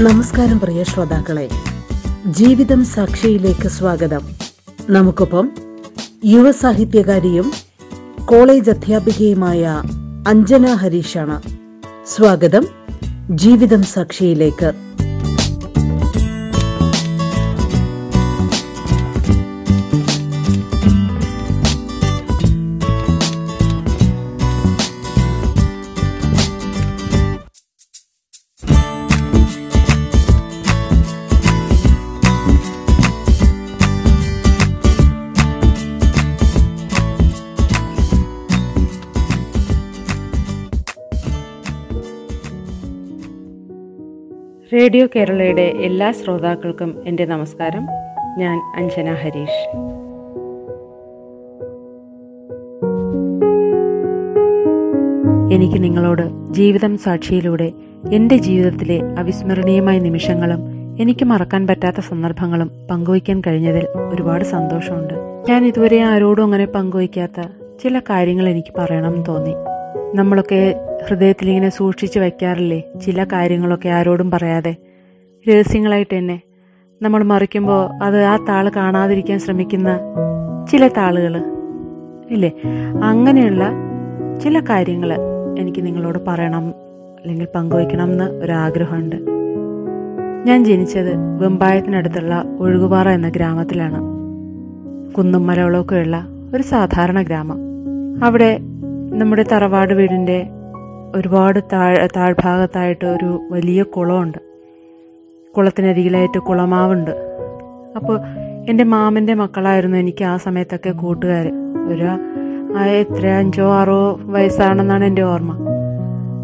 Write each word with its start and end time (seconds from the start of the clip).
നമസ്കാരം 0.00 0.58
പ്രിയ 0.58 0.82
ശ്രോതാക്കളെ. 0.82 1.50
ജീവിതം 2.26 2.84
സാക്ഷിയിലേക്ക് 2.84 3.68
സ്വാഗതം. 3.68 4.20
നമുക്കൊപ്പം 4.90 5.50
യുവ 6.24 6.50
സാഹിത്യകാരിയും 6.50 7.52
കോളേജ് 8.24 8.70
അധ്യാപികയുമായ 8.70 9.82
അഞ്ജന 10.28 10.66
ഹരീഷാണ്. 10.66 11.42
സ്വാഗതം 12.06 12.66
ജീവിതം 13.30 13.82
സാക്ഷിയിലേക്ക്. 13.82 14.85
റേഡിയോ 44.76 45.06
കേരളയുടെ 45.16 45.62
എല്ലാ 45.62 46.12
ശ്രോതാക്കൾക്കും 46.12 47.02
എന്റെ 47.06 47.24
നമസ്കാരം. 47.24 47.86
ഞാൻ 48.38 48.72
അഞ്ജന 48.76 49.12
ഹരീഷ്. 49.12 49.68
എനിക്ക് 55.54 55.82
നിങ്ങളോട് 55.82 56.52
ജീവിതം 56.52 56.98
സാക്ഷിയിലൂടെ 56.98 57.72
എന്റെ 58.12 58.36
ജീവിതത്തിലെ 58.36 59.00
അവിസ്മരണീയമായ 59.18 59.98
നിമിഷങ്ങളും 59.98 60.60
എനിക്ക് 61.00 61.24
മറക്കാൻ 61.24 61.66
പറ്റാത്ത 61.66 62.00
സന്ദർഭങ്ങളും 62.00 62.70
പങ്കുവയ്ക്കാൻ 62.90 63.42
കഴിഞ്ഞതിൽ 63.46 63.86
ഒരുപാട് 64.12 64.44
സന്തോഷമുണ്ട്. 64.44 65.14
ഞാൻ 65.48 65.66
ഇതുവരെ 65.66 66.00
ആരോടും 66.00 66.44
അങ്ങനെ 66.44 66.66
പങ്കുവയ്ക്കാത്ത 66.66 67.42
ചില 67.82 67.98
കാര്യങ്ങൾ 67.98 68.48
എനിക്ക് 68.48 68.74
പറയണം 68.78 69.22
തോന്നി. 69.22 69.54
നമ്മളൊക്കെ 70.14 70.74
ഹൃദയത്തിൽ 71.08 71.48
ഇങ്ങനെ 71.48 71.68
സൂക്ഷിച്ചു 71.68 72.20
വയ്ക്കാറില്ലേ? 72.20 72.82
ചില 73.04 73.24
കാര്യങ്ങളൊക്കെ 73.24 73.88
ആരോടും 73.88 74.30
പറയാതെ. 74.30 74.76
രഹസ്യങ്ങളായിട്ട് 75.48 76.18
തന്നെ. 76.18 76.40
നമ്മൾ 77.02 77.24
മറിക്കുമ്പോൾ 77.24 78.04
അത് 78.04 78.24
ആ 78.24 78.36
താൾ 78.36 78.70
കാണാതിരിക്കാൻ 78.76 79.38
ശ്രമിക്കുന്ന 79.38 80.00
ചില 80.70 80.88
താളുകൾ 80.88 81.44
ഇല്ലേ? 82.30 82.52
അങ്ങനെയുള്ള 83.02 83.72
ചില 84.42 84.60
കാര്യങ്ങൾ 84.60 85.14
എനിക്ക് 85.58 85.86
നിങ്ങളോട് 85.86 86.18
പറയണം 86.28 86.68
അല്ലെങ്കിൽ 87.18 87.48
പങ്കുവയ്ക്കണം 87.54 88.12
എന്ന് 88.12 88.24
ഒരാഗ്രഹമുണ്ട്. 88.24 89.16
ഞാൻ 90.46 90.64
ജനിച്ചത് 90.64 91.16
വെമ്പായത്തിനടുത്തുള്ള 91.42 92.44
ഒഴുകുപാറ 92.58 93.08
എന്ന 93.08 93.28
ഗ്രാമത്തിലാണ്. 93.28 93.98
കുന്നും 95.12 95.46
മലകളൊക്കെയുള്ള 95.46 96.26
ഒരു 96.54 96.62
സാധാരണ 96.62 97.22
ഗ്രാമം. 97.22 97.58
അവിടെ 98.24 98.58
നമ്മുടെ 99.16 99.44
തറവാട് 99.52 99.94
വീടിന്റെ 99.94 100.46
ഒരുപാട് 101.14 101.60
താഴ് 101.72 102.08
താഴ്ഭാഗത്തായിട്ട് 102.16 103.04
ഒരു 103.04 103.40
വലിയ 103.50 103.82
കുളമുണ്ട്. 103.82 104.38
കുളത്തിനരികിലായിട്ട് 105.56 106.38
കുളമാവുണ്ട്. 106.38 107.10
അപ്പോൾ 107.96 108.20
എന്റെ 108.68 108.84
മാമന്റെ 108.84 109.34
മക്കളായിരുന്നു 109.34 109.98
എനിക്ക് 109.98 110.24
ആ 110.24 110.36
സമയത്തൊക്കെ 110.36 110.90
കൂട്ടുകാർ 110.90 111.48
ഒരു 111.88 112.04
എത്ര 112.82 113.26
അഞ്ചോ 113.26 113.74
ആറോ 113.74 114.20
വയസ്സാണെന്നാണ് 114.22 115.04
എന്റെ 115.04 115.22
ഓർമ്മ. 115.22 115.56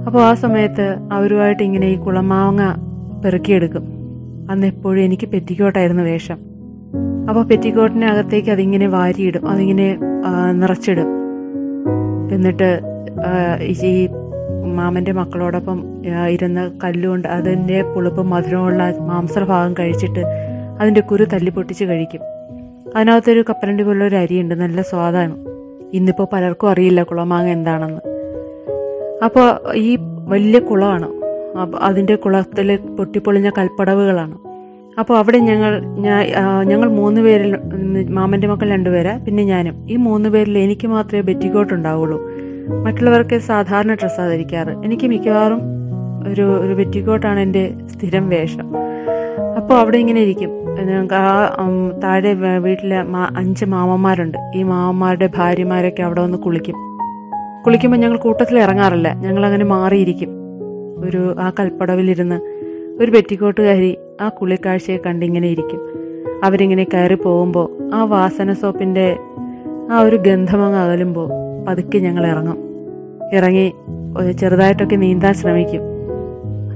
അപ്പോൾ 0.07 0.23
ആ 0.23 0.35
സമയത്ത് 0.35 0.97
അവരുമായിട്ട് 1.13 1.63
ഇങ്ങനെ 1.63 1.87
ഈ 1.87 1.97
കുളമാവങ്ങ 1.97 2.63
പെറുക്കിയെടുക്കും. 3.25 3.85
അന്ന് 4.51 4.67
എപ്പോഴും 4.67 5.03
എനിക്ക് 5.03 5.29
പെറ്റിക്കോട്ടായിരുന്നു 5.29 6.03
വേഷം. 6.03 6.39
അപ്പോൾ 7.29 7.45
പെറ്റിക്കോട്ടിനകത്തേക്ക് 7.45 8.51
അതിങ്ങനെ 8.51 8.87
വാരിയിടും. 8.87 9.49
അതിങ്ങനെ 9.49 9.99
നിറച്ചിടും. 10.53 11.22
എന്നിട്ട് 12.33 12.81
ഈ 13.63 14.09
മാമന്റെ 14.75 15.13
മക്കളോടൊപ്പം 15.13 15.79
ഇരുന്ന് 16.31 16.71
കല്ലുകൊണ്ട് 16.85 17.29
അതിന്റെ 17.29 17.83
പുളിപ്പും 17.83 18.31
മധുരമുള്ള 18.31 18.95
മാംസഭാഗം 19.01 19.75
കഴിച്ചിട്ട് 19.79 20.23
അതിന്റെ 20.81 21.01
കുരു 21.01 21.25
തല്ലി 21.33 21.51
പൊട്ടിച്ച് 21.51 21.85
കഴിക്കും. 21.85 22.21
അതിനകത്തൊരു 22.97 23.45
കപ്പലണ്ടി 23.49 23.85
പോലുള്ള 23.85 24.05
ഒരു 24.05 24.17
അരിയുണ്ട് 24.17 24.55
നല്ല 24.55 24.83
സ്വാദാണ്. 24.83 25.35
ഇന്നിപ്പോൾ 25.93 26.27
പലർക്കും 26.33 26.71
അറിയില്ല 26.71 27.03
കുളമാങ്ങ 27.03 27.51
എന്താണെന്ന്. 27.51 28.01
അപ്പോൾ 29.25 29.75
ഈ 29.75 29.99
വലിയ 30.29 30.59
കുളമാണ്. 30.59 31.09
അതിന്റെ 31.81 32.15
കുളത്തിൽ 32.15 32.77
പൊട്ടിപ്പൊളിഞ്ഞ 32.77 33.51
കൽപ്പടവുകളാണ്. 33.59 34.39
അപ്പോൾ 34.99 35.19
അവിടെ 35.19 35.39
ഞങ്ങൾ 35.39 35.83
ഞങ്ങൾ 36.65 36.89
മൂന്ന് 36.89 37.21
പേരിൽ 37.21 37.57
മാമന്റെ 38.11 38.49
മക്കൾ 38.49 38.71
രണ്ടുപേരാ 38.71 39.17
പിന്നെ 39.17 39.43
ഞാനും. 39.43 39.87
ഈ 39.91 39.97
മൂന്ന് 39.97 40.29
പേരിൽ 40.29 40.59
എനിക്ക് 40.59 40.89
മാത്രമേ 40.89 41.21
ബെറ്റിക്കോട്ട് 41.21 41.75
ഉണ്ടാവുള്ളൂ 41.75 42.31
മറ്റുള്ളവർക്ക് 42.85 43.39
സാധാരണ 43.39 43.95
ഡ്രസ്സാണ് 43.95 44.31
ധരിക്കാറ്. 44.31 44.69
എനിക്ക് 44.69 45.07
മിക്കവാറും 45.07 45.61
ഒരു 46.33 46.43
ഒരു 46.43 46.75
ബെറ്റിക്കോട്ടാണ് 46.75 47.41
എന്റെ 47.41 47.75
സ്ഥിരം 47.87 48.29
വേഷം. 48.29 48.73
അപ്പോൾ 49.57 49.79
അവിടെ 49.79 49.99
ഇങ്ങനെ 49.99 50.21
ഇരിക്കും. 50.21 50.51
ഞങ്ങൾക്ക് 50.85 51.15
ആ 51.15 51.57
താഴെ 52.05 52.33
വീട്ടിലെ 52.59 53.03
മാ- 53.03 53.37
അഞ്ച് 53.37 53.65
മാമന്മാരുണ്ട്. 53.65 54.39
ഈ 54.55 54.63
മാമന്മാരുടെ 54.63 55.31
ഭാര്യമാരൊക്കെ 55.37 56.03
അവിടെ 56.03 56.21
വന്ന് 56.21 56.39
കുളിക്കും. 56.39 56.75
കുളിക്കുമ്പോൾ 57.67 57.99
ഞങ്ങൾ 57.99 58.17
കൂട്ടത്തിൽ 58.17 58.59
ഇറങ്ങാറില്ല. 58.59 59.13
ഞങ്ങൾ 59.13 59.47
അങ്ങനെ 59.47 59.65
മാറിയിരിക്കും. 59.65 60.29
ഒരു 61.05 61.37
ആ 61.39 61.53
കൽപ്പടവിലിരുന്ന് 61.61 62.41
ഒരു 63.03 63.11
പെറ്റിക്കോട്ടുകാരി 63.11 63.97
ആ 64.23 64.29
കുളിക്കാഴ്ചയെ 64.29 64.99
കണ്ടിങ്ങനെ 65.07 65.49
ഇരിക്കും. 65.49 65.81
അവരിങ്ങനെ 66.45 66.85
കയറി 66.85 67.15
പോകുമ്പോൾ 67.15 67.95
ആ 67.95 68.05
വാസന 68.05 68.53
സോപ്പിന്റെ 68.53 69.17
ആ 69.91 70.01
ഒരു 70.01 70.17
ഗന്ധമങ്ങ് 70.17 70.79
അകലുമ്പോൾ 70.79 71.29
പതുക്കെ 71.69 71.99
ഞങ്ങൾ 71.99 72.27
ഇറങ്ങും. 72.27 72.59
ഇറങ്ങി 73.33 73.73
ചെറുതായിട്ടൊക്കെ 74.39 74.97
നീന്താൻ 74.97 75.35
ശ്രമിക്കും. 75.35 75.83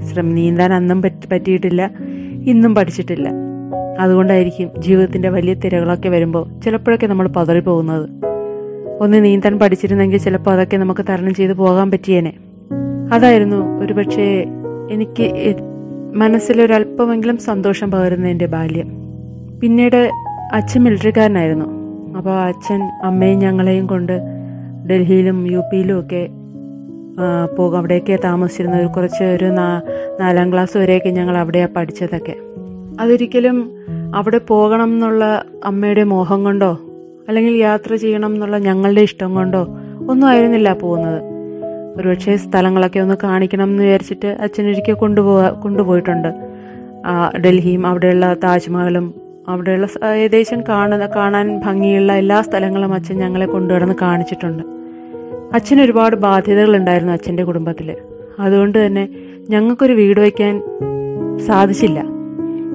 ശ്രമ 0.06 0.28
നീന്താൻ 0.28 0.72
അന്നും 0.72 1.02
പറ്റി 1.02 1.26
പറ്റിയിട്ടില്ല 1.32 1.90
ഇന്നും 2.44 2.74
പഠിച്ചിട്ടില്ല. 2.74 3.30
അതുകൊണ്ടായിരിക്കും 4.00 4.70
ജീവിതത്തിന്റെ 4.78 5.28
വലിയ 5.28 5.54
തിരകളൊക്കെ 5.54 6.08
വരുമ്പോൾ 6.08 6.60
ചിലപ്പോഴൊക്കെ 6.60 7.06
നമ്മൾ 7.06 7.28
പതറിപ്പോകുന്നത് 7.28 8.08
ഒന്ന് 9.00 9.24
നീന്താൻ 9.24 9.58
പഠിച്ചിരുന്നെങ്കിൽ 9.58 10.18
ചിലപ്പോൾ 10.18 10.50
അതൊക്കെ 10.50 10.76
നമുക്ക് 10.76 11.04
തരണം 11.08 11.34
ചെയ്ത് 11.34 11.52
പോകാൻ 11.52 11.90
പറ്റിയേനെ. 11.90 12.32
അതായിരുന്നു 13.12 13.80
ഒരുപക്ഷെ 13.80 14.46
എനിക്ക് 14.90 15.22
മനസ്സിലൊരല്പമെങ്കിലും 16.16 17.38
സന്തോഷം 17.38 17.90
പകരുന്ന 17.90 18.26
എന്റെ 18.28 18.46
ബാല്യം. 18.46 18.88
പിന്നീട് 19.60 20.10
അച്ഛൻ 20.52 20.82
മിലിറ്ററിക്കാരനായിരുന്നു. 20.82 21.66
അപ്പോൾ 22.16 22.40
അച്ഛൻ 22.40 22.80
അമ്മയും 23.04 23.38
ഞങ്ങളെയും 23.38 23.86
കൊണ്ട് 23.86 24.20
ഡൽഹിയിലും 24.90 25.52
യു 25.52 25.58
പിയിലും 25.72 26.00
ഒക്കെ 26.00 26.28
പോകും 27.56 27.78
അവിടെയൊക്കെ 27.78 28.18
താമസിച്ചിരുന്നത് 28.24 28.90
കുറച്ച് 28.90 29.24
ഒരു 29.24 29.44
നാലാം 30.20 30.52
ക്ലാസ് 30.52 30.76
വരെയൊക്കെ 30.76 31.08
ഞങ്ങൾ 31.08 31.36
അവിടെയാണ് 31.36 31.74
പഠിച്ചതൊക്കെ. 31.74 32.36
അതൊരിക്കലും 33.00 33.72
അവിടെ 34.14 34.38
പോകണം 34.38 34.92
എന്നുള്ള 34.92 35.44
അമ്മയുടെ 35.64 36.04
മോഹം 36.04 36.44
കൊണ്ടോ 36.44 36.78
അല്ലെങ്കിൽ 37.28 37.54
യാത്ര 37.56 37.94
ചെയ്യണം 37.94 38.34
എന്നുള്ള 38.34 38.58
ഞങ്ങളുടെ 38.58 39.00
ഇഷ്ടം 39.00 39.34
കൊണ്ടോ 39.34 39.62
ഒന്നും 40.08 40.26
ആയിരുന്നില്ല 40.28 40.72
പോകുന്നത്. 40.72 41.35
ഒരുപക്ഷെ 41.96 42.36
സ്ഥലങ്ങളൊക്കെ 42.36 43.00
ഒന്ന് 43.00 43.14
കാണിക്കണം 43.22 43.64
എന്ന് 43.64 43.82
വിചാരിച്ചിട്ട് 43.82 44.26
അച്ഛനൊരിക്കൽ 44.40 44.92
കൊണ്ടുപോവാ 44.92 45.48
കൊണ്ടുപോയിട്ടുണ്ട്. 45.48 46.28
ഡൽഹിയും 47.38 47.86
അവിടെയുള്ള 47.86 48.34
താജ്മഹലും 48.34 49.14
അവിടെയുള്ള 49.48 49.86
ഏകദേശം 50.14 50.60
കാണുന്ന 50.68 51.06
കാണാൻ 51.06 51.60
ഭംഗിയുള്ള 51.64 52.12
എല്ലാ 52.12 52.42
സ്ഥലങ്ങളും 52.42 52.94
അച്ഛൻ 52.94 53.18
ഞങ്ങളെ 53.18 53.46
കൊണ്ടുനടന്ന് 53.46 53.94
കാണിച്ചിട്ടുണ്ട്. 54.02 54.62
അച്ഛന് 55.54 55.80
ഒരുപാട് 55.80 56.16
ബാധ്യതകൾ 56.16 56.76
ഉണ്ടായിരുന്നു 56.76 57.12
അച്ഛന്റെ 57.12 57.44
കുടുംബത്തിൽ 57.44 57.96
അതുകൊണ്ട് 58.40 58.86
തന്നെ 58.86 59.08
ഞങ്ങൾക്കൊരു 59.50 59.92
വീട് 59.92 60.20
വയ്ക്കാൻ 60.20 60.62
സാധിച്ചില്ല. 61.46 62.00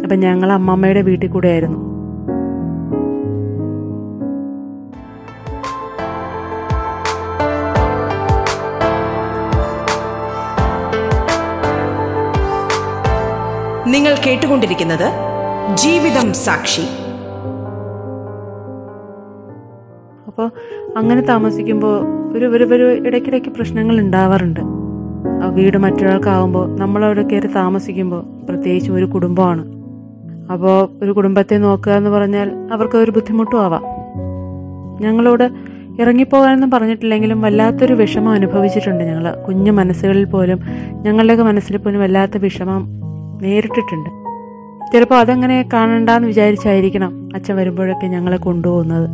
അപ്പം 0.04 0.20
ഞങ്ങൾ 0.20 0.52
അമ്മമ്മയുടെ 0.52 1.02
വീട്ടിൽ 1.02 1.30
കൂടെ 1.30 1.48
ആയിരുന്നു 1.48 1.91
നിങ്ങൾ 13.94 14.16
കേട്ടുകൊണ്ടിരിക്കുന്നത് 14.16 15.08
ജീവിതം 15.76 16.34
സാക്ഷി. 16.34 16.82
അപ്പോൾ 20.28 20.52
അങ്ങനെ 20.98 21.22
താമസിക്കുമ്പോൾ 21.22 21.96
ഒരു 22.38 22.46
ഒരു 22.46 22.64
ഒരു 22.64 23.08
ഇടയ്ക്കിടയ്ക്ക് 23.08 23.50
പ്രശ്നങ്ങൾ 23.50 24.00
ഉണ്ടാവാറുണ്ട്. 24.00 24.60
ആ 25.44 25.48
വീട് 25.48 25.78
മറ്റൊരാൾക്കാവുമ്പോൾ 25.78 26.80
നമ്മളവിടെ 26.80 27.22
കയറി 27.22 27.48
താമസിക്കുമ്പോൾ 27.48 28.46
പ്രത്യേകിച്ചും 28.46 28.96
ഒരു 28.96 29.06
കുടുംബമാണ്. 29.06 29.64
അപ്പോൾ 30.52 30.90
ഒരു 31.04 31.12
കുടുംബത്തെ 31.12 31.56
നോക്കുക 31.58 31.92
എന്ന് 31.92 32.10
പറഞ്ഞാൽ 32.10 32.52
അവർക്ക് 32.72 32.98
ഒരു 32.98 33.12
ബുദ്ധിമുട്ടും 33.12 33.62
ആവാം. 33.62 33.84
ഞങ്ങളോട് 35.02 35.50
ഇറങ്ങിപ്പോകാനൊന്നും 36.02 36.72
പറഞ്ഞിട്ടില്ലെങ്കിലും 36.72 37.42
വല്ലാത്തൊരു 37.42 37.94
വിഷമം 37.94 38.30
അനുഭവിച്ചിട്ടുണ്ട് 38.30 39.04
ഞങ്ങൾ 39.04 39.36
കുഞ്ഞു 39.48 39.72
മനസ്സുകളിൽ 39.72 40.26
പോലും 40.26 40.60
ഞങ്ങളുടെയൊക്കെ 41.02 41.44
മനസ്സിൽ 41.44 41.78
പോലും 41.78 42.02
വല്ലാത്ത 42.02 42.38
വിഷമം 42.38 43.01
നേരിട്ടിട്ടുണ്ട്. 43.42 44.10
ചിലപ്പോൾ 44.94 45.16
അതങ്ങനെ 45.16 45.70
കാണണ്ടെന്ന് 45.74 46.28
വിചാരിച്ചായിരിക്കണം 46.28 47.30
അച്ഛൻ 47.36 47.56
വരുമ്പോഴൊക്കെ 47.56 48.08
ഞങ്ങളെ 48.08 48.38
കൊണ്ടുപോകുന്നത്. 48.38 49.10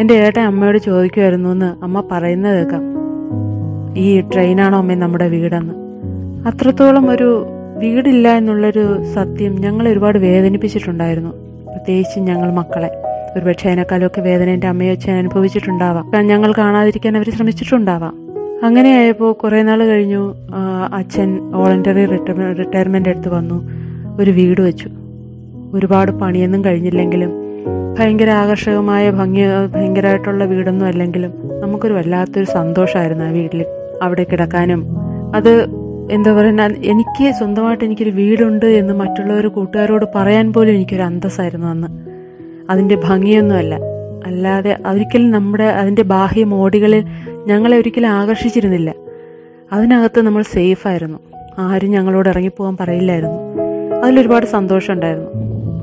എന്റെ 0.00 0.14
ഏട്ടൻ 0.14 0.42
അമ്മയോട് 0.42 0.78
ചോദിക്കുമായിരുന്നു 0.78 1.48
എന്ന് 1.48 1.84
അമ്മ 1.84 2.02
പറയുന്നത് 2.12 2.54
കേൾക്കാം. 2.56 2.82
ഈ 3.98 4.20
ട്രെയിനാണോ 4.20 4.78
അമ്മ 4.78 4.94
നമ്മുടെ 4.94 5.28
വീടെന്ന്? 5.28 5.74
അത്രത്തോളം 6.48 7.10
ഒരു 7.10 7.46
വീടില്ല 7.78 8.28
എന്നുള്ളൊരു 8.28 9.04
സത്യം 9.14 9.54
ഞങ്ങൾ 9.54 9.88
ഒരുപാട് 9.88 10.18
വേദനിപ്പിച്ചിട്ടുണ്ടായിരുന്നു. 10.18 11.30
പ്രത്യേകിച്ച് 11.70 12.20
ഞങ്ങൾ 12.20 12.52
മക്കളെ. 12.52 13.02
ഒരുപക്ഷെ 13.36 13.68
അതിനേക്കാളൊക്കെ 13.68 14.20
വേദന 14.20 14.48
എന്റെ 14.48 14.66
അമ്മയോ 14.66 14.92
അച്ഛൻ 14.92 15.12
അനുഭവിച്ചിട്ടുണ്ടാവാം. 15.12 16.26
ഞങ്ങൾ 16.26 16.52
കാണാതിരിക്കാൻ 16.58 17.16
അവർ 17.16 17.30
ശ്രമിച്ചിട്ടുണ്ടാവാം. 17.30 18.25
അങ്ങനെയായപ്പോൾ 18.62 19.32
കുറേ 19.32 19.62
നാൾ 19.62 19.84
കഴിഞ്ഞു 19.84 20.34
അച്ഛൻ 20.92 21.52
വോളണ്ടറി 21.52 22.04
റിട്ടയർമെന്റ് 22.52 23.08
എടുത്ത് 23.08 23.28
വന്നു. 23.28 23.68
ഒരു 24.20 24.30
വീട് 24.30 24.60
വെച്ചു. 24.60 24.88
ഒരുപാട് 25.74 26.12
പണിയൊന്നും 26.12 26.64
കഴിഞ്ഞില്ലെങ്കിലും 26.64 27.30
ഭയങ്കര 27.98 28.30
ആകർഷകമായ 28.30 29.10
ഭംഗി 29.10 29.40
ഭയങ്കരമായിട്ടുള്ള 29.74 30.44
വീടൊന്നും 30.44 30.86
അല്ലെങ്കിലും 30.86 31.32
നമുക്കൊരു 31.60 31.94
വല്ലാത്തൊരു 31.94 32.44
സന്തോഷമായിരുന്നു 32.44 33.24
ആ 33.24 33.30
വീട്ടിൽ 33.30 33.64
അവിടെ 34.02 34.26
കിടക്കാനും. 34.32 34.86
അത് 35.36 35.66
എന്താ 36.10 36.32
പറയുക 36.32 36.62
എനിക്ക് 36.62 37.32
സ്വന്തമായിട്ട് 37.32 37.84
എനിക്കൊരു 37.84 38.10
വീടുണ്ട് 38.10 38.66
എന്ന് 38.66 38.94
മറ്റുള്ളവർ 38.94 39.46
കൂട്ടുകാരോട് 39.46 40.06
പറയാൻ 40.14 40.52
പോലും 40.52 40.72
എനിക്കൊരു 40.72 41.02
അന്തസ്സായിരുന്നു 41.02 41.66
അന്ന്. 41.66 41.88
അതിന്റെ 42.70 42.96
ഭംഗിയൊന്നുമല്ല. 43.04 43.78
അല്ലാതെ 44.26 44.76
ഒരിക്കലും 44.86 45.30
നമ്മുടെ 45.30 45.64
അതിന്റെ 45.64 46.02
ബാഹ്യ 46.02 46.44
മോടികളിൽ 46.44 47.04
ഞങ്ങളെ 47.46 47.76
ഒരിക്കലും 47.76 48.08
ആകർഷിച്ചിരുന്നില്ല. 48.08 48.94
അതിനകത്ത് 49.72 50.22
നമ്മൾ 50.22 50.42
സേഫായിരുന്നു 50.42 51.18
ആരും 51.58 51.90
ഞങ്ങളോട് 51.90 52.28
ഇറങ്ങിപ്പോകാൻ 52.28 52.76
പറയില്ലായിരുന്നു. 52.80 53.38
അതിലൊരുപാട് 54.04 54.46
സന്തോഷം 54.46 54.94
ഉണ്ടായിരുന്നു. 54.94 55.30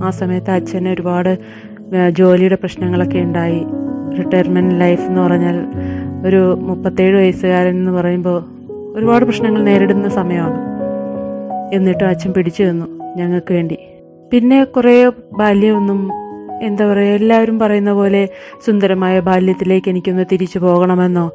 ആ 0.05 0.09
സമയത്ത് 0.09 0.51
അച്ഛന് 0.51 0.87
ഒരുപാട് 0.87 1.37
ജോലിയുടെ 2.09 2.55
പ്രശ്നങ്ങളൊക്കെ 2.55 3.17
ഉണ്ടായി. 3.17 3.63
റിട്ടയർമെന്റ് 4.17 4.79
ലൈഫ് 4.79 5.01
എന്ന് 5.01 5.21
പറഞ്ഞാൽ 5.21 5.55
ഒരു 6.27 6.57
മുപ്പത്തേഴ് 6.59 7.17
വയസ്സുകാരൻ 7.17 7.69
എന്ന് 7.69 7.91
പറയുമ്പോൾ 7.91 8.43
ഒരുപാട് 8.95 9.25
പ്രശ്നങ്ങൾ 9.25 9.63
നേരിടുന്ന 9.63 10.09
സമയമാണ്. 10.09 10.59
എന്നിട്ടും 11.73 12.07
അച്ഛൻ 12.07 12.33
പിടിച്ചു 12.33 12.63
തന്നു 12.63 13.15
ഞങ്ങൾക്ക് 13.17 13.53
വേണ്ടി. 13.53 13.77
പിന്നെ 14.31 14.63
കുറേ 14.63 15.11
ബാല്യമൊന്നും 15.37 16.11
എന്താ 16.61 16.93
പറയുക 16.93 17.15
എല്ലാവരും 17.15 17.59
പറയുന്ന 17.59 17.93
പോലെ 17.93 18.29
സുന്ദരമായ 18.65 19.19
ബാല്യത്തിലേക്ക് 19.19 19.89
എനിക്കൊന്ന് 19.89 20.25
തിരിച്ചു 20.31 20.59
പോകണമെന്നോ 20.59 21.31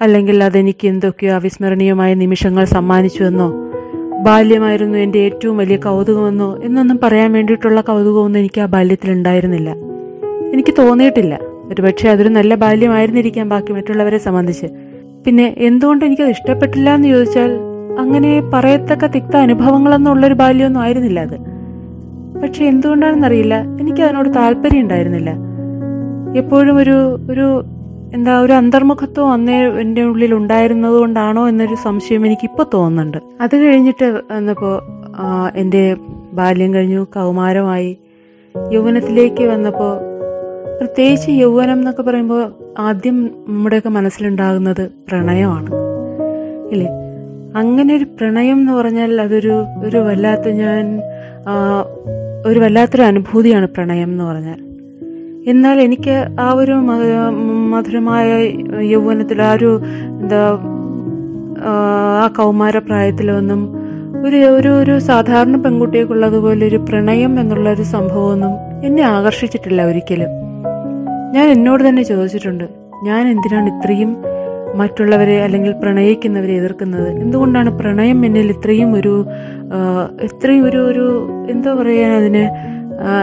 അല്ലെങ്കിൽ 0.00 0.44
അതെനിക്ക് 0.44 0.88
എന്തൊക്കെയോ 0.88 1.34
അവിസ്മരണീയമായ 1.34 2.14
നിമിഷങ്ങൾ 2.14 2.64
സമ്മാനിച്ചുവെന്നോ 2.64 3.52
ബാല്യമായിരുന്നു 4.22 4.98
എന്റെ 4.98 5.18
ഏറ്റവും 5.18 5.56
വലിയ 5.56 5.76
കൗതുകമെന്നോ? 5.76 6.60
എന്നൊന്നും 6.64 7.00
പറയാൻ 7.02 7.32
വേണ്ടിയിട്ടുള്ള 7.32 7.80
കൗതുകമൊന്നും 7.80 8.40
എനിക്ക് 8.40 8.60
ആ 8.60 8.66
ബാല്യത്തിൽ 8.66 9.10
ഉണ്ടായിരുന്നില്ല. 9.10 9.70
എനിക്ക് 10.52 10.74
തോന്നിയിട്ടില്ല. 10.78 11.40
ഒരുപക്ഷെ 11.70 12.08
അതൊരു 12.08 12.28
നല്ല 12.28 12.54
ബാല്യമായിരുന്നിരിക്കാം 12.54 13.48
ബാക്കി 13.48 13.72
മറ്റുള്ളവരെ 13.72 14.18
സംബന്ധിച്ച്. 14.18 14.66
പിന്നെ 15.26 15.54
എന്തുകൊണ്ട് 15.58 16.04
എനിക്കത് 16.04 16.28
ഇഷ്ടപ്പെട്ടില്ല 16.28 16.94
എന്ന് 16.94 17.08
ചോദിച്ചാൽ 17.08 17.50
അങ്ങനെ 17.98 18.50
പറയത്തക്ക 18.54 19.06
തിക്ത 19.06 19.36
അനുഭവങ്ങളൊന്നുള്ളൊരു 19.36 20.34
ബാല്യമൊന്നും 20.34 20.80
ആയിരുന്നില്ല 20.80 21.20
അത്. 21.20 21.38
പക്ഷെ 22.40 22.64
എന്തുകൊണ്ടാണെന്നറിയില്ല. 22.64 23.62
എനിക്ക് 23.80 24.02
അതിനോട് 24.02 24.34
താല്പര്യം 24.34 24.80
ഉണ്ടായിരുന്നില്ല 24.80 25.30
എപ്പോഴും 26.38 26.76
ഒരു 26.78 27.18
ഒരു 27.30 27.64
എന്താ 28.14 28.40
ഒരു 28.40 28.52
അന്തർമുഖത്വം 28.52 29.32
അന്നേ 29.32 29.66
എന്റെ 29.66 30.02
ഉള്ളിൽ 30.02 30.34
ഉണ്ടായിരുന്നത് 30.34 30.94
കൊണ്ടാണോ 30.94 31.48
എന്നൊരു 31.48 31.74
സംശയം 31.74 32.26
എനിക്ക് 32.26 32.42
എനിക്കിപ്പോൾ 32.42 32.66
തോന്നുന്നുണ്ട്. 32.74 33.18
അത് 33.40 33.56
കഴിഞ്ഞിട്ട് 33.56 34.20
വന്നപ്പോൾ 34.32 34.82
എന്റെ 35.56 35.96
ബാല്യം 36.32 36.74
കഴിഞ്ഞു 36.74 37.06
കൗമാരമായി. 37.14 37.98
യൗവനത്തിലേക്ക് 38.72 39.44
വന്നപ്പോൾ 39.44 39.98
പ്രത്യേകിച്ച് 40.78 41.30
യൗവനം 41.30 41.78
എന്നൊക്കെ 41.78 42.02
പറയുമ്പോൾ 42.02 42.52
ആദ്യം 42.78 43.26
നമ്മുടെയൊക്കെ 43.48 43.88
മനസ്സിലുണ്ടാകുന്നത് 43.88 44.90
പ്രണയമാണ്. 45.08 45.70
ഇല്ലേ? 46.72 46.88
അങ്ങനെ 47.56 47.94
ഒരു 47.94 48.04
പ്രണയം 48.04 48.58
എന്ന് 48.58 48.72
പറഞ്ഞാൽ 48.72 49.20
അതൊരു 49.20 49.64
ഒരു 49.84 49.98
വല്ലാത്ത 49.98 50.48
ഞാൻ 50.48 51.00
ഒരു 52.46 52.58
വല്ലാത്തൊരു 52.58 53.02
അനുഭൂതിയാണ് 53.02 53.66
പ്രണയം 53.66 54.08
എന്ന് 54.08 54.24
പറഞ്ഞാൽ. 54.24 54.69
എന്നാൽ 55.46 55.80
എനിക്ക് 55.80 56.14
ആ 56.40 56.48
ഒരു 56.52 56.74
മധുരമായ 57.72 58.26
യൗവനത്തിൽ 58.90 59.42
ആ 59.42 59.52
ഒരു 59.52 59.70
എന്താ 60.20 60.42
ആ, 61.62 61.72
കൗമാര 62.36 62.78
പ്രായത്തിലൊന്നും 62.78 63.62
ഒരു 64.26 64.38
ഒരു 64.50 64.70
ഒരു 64.72 64.98
സാധാരണ 65.00 65.56
പെൺകുട്ടികൾക്കുള്ളതുപോലെ 65.56 66.66
ഒരു 66.66 66.78
പ്രണയം 66.88 67.40
എന്നുള്ള 67.40 67.68
ഒരു 67.70 67.84
സംഭവമൊന്നും 67.92 68.52
എന്നെ 68.84 69.02
ആകർഷിച്ചിട്ടില്ല 69.10 69.80
ഒരിക്കലും. 69.82 70.30
ഞാൻ 71.32 71.46
എന്നോട് 71.50 71.88
തന്നെ 71.88 72.02
ചോദിച്ചിട്ടുണ്ട് 72.02 72.66
ഞാൻ 73.04 73.22
എന്തിനാണ് 73.28 73.68
ഇത്രയും 73.74 74.10
മറ്റുള്ളവരെ 74.74 75.36
അല്ലെങ്കിൽ 75.42 75.72
പ്രണയിക്കുന്നവരെ 75.82 76.52
എതിർക്കുന്നത്? 76.52 77.08
എന്തുകൊണ്ടാണ് 77.22 77.70
പ്രണയം 77.78 78.26
എന്നിൽ 78.26 78.50
ഇത്രയും 78.56 78.96
ഒരു 78.96 79.14
ഇത്രയും 80.28 80.64
ഒരു 80.64 80.80
ഒരു 80.90 81.06
എന്താ 81.50 81.72
പറയാൻ 81.74 82.12
അതിന് 82.16 82.44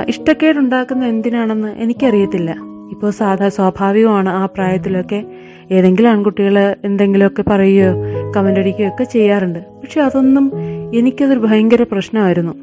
ഇഷ്ടക്കേടുണ്ടാക്കുന്ന 0.08 1.06
എന്തിനാണെന്ന് 1.06 1.68
എനിക്കറിയത്തില്ല. 1.68 2.52
ഇപ്പോൾ 2.92 3.12
സാധാ 3.12 3.50
സ്വാഭാവികമാണ് 3.50 4.30
ആ 4.30 4.46
പ്രായത്തിലൊക്കെ 4.46 5.24
ഏതെങ്കിലും 5.72 6.10
ആൺകുട്ടികൾ 6.10 6.76
എന്തെങ്കിലുമൊക്കെ 6.84 7.44
പറയുകയോ 7.50 7.94
കമന്റ് 8.36 8.60
അടിക്കുകയോ 8.60 8.90
ഒക്കെ 8.90 9.04
ചെയ്യാറുണ്ട്. 9.04 9.60
പക്ഷെ 9.60 10.02
അതൊന്നും 10.02 10.52
എനിക്കതൊരു 10.96 11.40
ഭയങ്കര 11.40 11.84
പ്രശ്നമായിരുന്നു. 11.92 12.54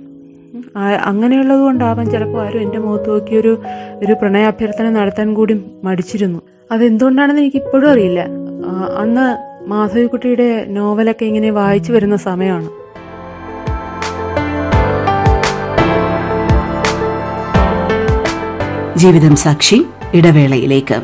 അങ്ങനെയുള്ളത് 1.04 1.60
കൊണ്ടാവാൻ 1.60 2.10
ചിലപ്പോൾ 2.10 2.46
ആരും 2.46 2.60
എന്റെ 2.60 2.78
മുഖത്ത് 2.78 3.10
നോക്കി 3.10 3.34
ഒരു 3.34 3.58
ഒരു 4.04 4.12
പ്രണയാഭ്യർത്ഥന 4.12 4.90
നടത്താൻ 4.90 5.34
കൂടി 5.34 5.64
മടിച്ചിരുന്നു. 5.84 6.42
അതെന്തുകൊണ്ടാണെന്ന് 6.70 7.42
എനിക്ക് 7.42 7.56
ഇപ്പോഴും 7.56 7.90
അറിയില്ല 7.90 8.20
അന്ന് 9.02 9.26
മാധവിക്കുട്ടിയുടെ 9.70 10.64
നോവലൊക്കെ 10.68 11.24
ഇങ്ങനെ 11.24 11.50
വായിച്ചു 11.50 11.92
വരുന്ന 11.92 12.16
സമയമാണ്. 12.16 12.83
ജീവിതം 18.96 19.36
സാക്ഷി 19.36 19.84
ഇടവേളയിലേക്ക്. 20.14 20.98